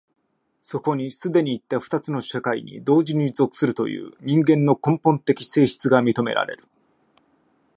[0.61, 6.67] そこに既にいった二つの社会に同時に属するという人間の根本的性質が認められる。